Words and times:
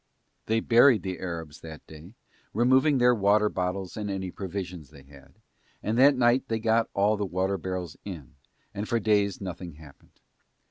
They 0.47 0.61
buried 0.61 1.03
the 1.03 1.19
Arabs 1.19 1.59
that 1.61 1.85
day, 1.85 2.15
removing 2.55 2.97
their 2.97 3.13
water 3.13 3.49
bottles 3.49 3.95
and 3.95 4.09
any 4.09 4.31
provisions 4.31 4.89
they 4.89 5.03
had, 5.03 5.35
and 5.83 5.95
that 5.99 6.15
night 6.17 6.47
they 6.47 6.57
got 6.59 6.89
all 6.95 7.17
the 7.17 7.23
water 7.27 7.59
barrels 7.59 7.97
in, 8.03 8.33
and 8.73 8.89
for 8.89 8.99
days 8.99 9.39
nothing 9.39 9.73
happened. 9.73 10.19